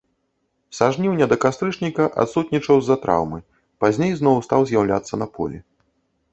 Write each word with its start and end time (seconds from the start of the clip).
Са 0.77 0.87
жніўня 0.95 1.27
да 1.33 1.37
кастрычніка 1.43 2.07
адсутнічаў 2.25 2.75
з-за 2.85 2.97
траўмы, 3.05 3.39
пазней 3.87 4.11
зноў 4.25 4.43
стаў 4.49 4.61
з'яўляцца 4.75 5.13
на 5.25 5.33
полі. 5.41 5.59